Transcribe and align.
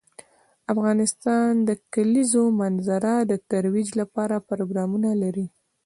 افغانستان 0.73 1.51
د 1.61 1.69
د 1.69 1.79
کلیزو 1.93 2.43
منظره 2.61 3.13
د 3.31 3.33
ترویج 3.49 3.89
لپاره 4.01 4.35
پروګرامونه 4.49 5.09
لري. 5.21 5.47